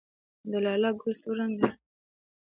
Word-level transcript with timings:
د 0.49 0.53
لاله 0.65 0.89
ګل 0.99 1.13
سور 1.21 1.35
رنګ 1.39 1.53
لري 1.61 1.77